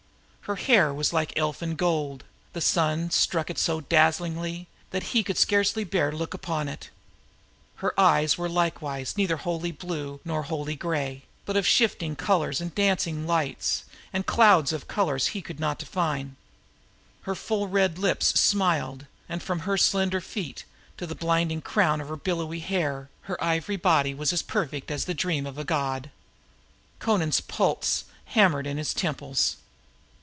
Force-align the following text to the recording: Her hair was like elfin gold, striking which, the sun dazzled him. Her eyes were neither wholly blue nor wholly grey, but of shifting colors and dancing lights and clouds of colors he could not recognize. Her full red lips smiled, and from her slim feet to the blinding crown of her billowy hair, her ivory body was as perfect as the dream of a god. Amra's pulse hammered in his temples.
Her 0.45 0.55
hair 0.57 0.93
was 0.93 1.13
like 1.13 1.31
elfin 1.37 1.77
gold, 1.77 2.25
striking 2.53 3.05
which, 3.05 3.53
the 3.53 3.55
sun 3.63 3.85
dazzled 3.87 4.43
him. 4.43 4.67
Her 4.91 4.97
eyes 7.97 8.37
were 8.37 8.49
neither 9.15 9.37
wholly 9.37 9.71
blue 9.71 10.19
nor 10.25 10.43
wholly 10.43 10.75
grey, 10.75 11.23
but 11.45 11.55
of 11.55 11.65
shifting 11.65 12.17
colors 12.17 12.59
and 12.59 12.75
dancing 12.75 13.25
lights 13.25 13.85
and 14.11 14.25
clouds 14.25 14.73
of 14.73 14.89
colors 14.89 15.27
he 15.27 15.41
could 15.41 15.57
not 15.61 15.79
recognize. 15.81 16.31
Her 17.21 17.35
full 17.35 17.69
red 17.69 17.97
lips 17.97 18.37
smiled, 18.37 19.05
and 19.29 19.41
from 19.41 19.59
her 19.59 19.77
slim 19.77 20.09
feet 20.19 20.65
to 20.97 21.07
the 21.07 21.15
blinding 21.15 21.61
crown 21.61 22.01
of 22.01 22.09
her 22.09 22.17
billowy 22.17 22.59
hair, 22.59 23.07
her 23.21 23.41
ivory 23.41 23.77
body 23.77 24.13
was 24.13 24.33
as 24.33 24.41
perfect 24.41 24.91
as 24.91 25.05
the 25.05 25.13
dream 25.13 25.45
of 25.45 25.57
a 25.57 25.63
god. 25.63 26.09
Amra's 26.99 27.39
pulse 27.39 28.03
hammered 28.25 28.67
in 28.67 28.75
his 28.75 28.93
temples. 28.93 29.55